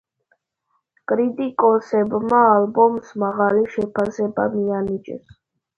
[1.11, 5.43] კრიტიკოსებმა ალბომს მაღალი შეფასება მიანიჭეს.